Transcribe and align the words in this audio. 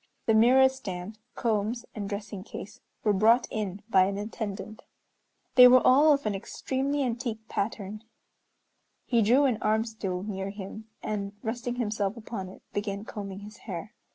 The 0.25 0.33
mirror 0.33 0.67
stand, 0.67 1.19
combs, 1.35 1.85
and 1.93 2.09
dressing 2.09 2.43
case 2.43 2.81
were 3.03 3.13
brought 3.13 3.45
in 3.51 3.83
by 3.87 4.05
an 4.05 4.17
attendant. 4.17 4.81
They 5.53 5.67
were 5.67 5.85
all 5.85 6.11
of 6.11 6.25
an 6.25 6.33
extremely 6.33 7.03
antique 7.03 7.47
pattern. 7.47 8.03
He 9.05 9.21
drew 9.21 9.45
an 9.45 9.59
"arm 9.61 9.85
stool" 9.85 10.23
near 10.23 10.49
him, 10.49 10.87
and 11.03 11.33
resting 11.43 11.75
himself 11.75 12.17
upon 12.17 12.49
it 12.49 12.63
began 12.73 13.05
combing 13.05 13.41
his 13.41 13.57
hair. 13.69 13.93